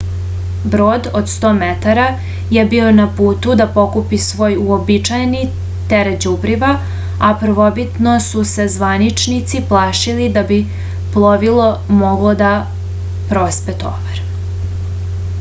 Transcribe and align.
brod 0.73 1.07
od 1.17 1.27
100 1.31 1.49
metara 1.57 2.05
je 2.55 2.63
bio 2.71 2.87
na 2.99 3.03
putu 3.19 3.57
da 3.59 3.67
pokupi 3.75 4.19
svoj 4.27 4.55
uobičajeni 4.61 5.43
teret 5.91 6.25
đubriva 6.25 6.71
a 7.29 7.31
prvobitno 7.43 8.15
su 8.29 8.45
se 8.53 8.67
zvaničnici 8.77 9.63
plašili 9.73 10.31
da 10.39 10.45
bi 10.53 10.59
plovilo 11.17 11.69
moglo 12.03 12.33
da 12.43 12.51
prospe 13.33 13.77
tovar 13.87 14.25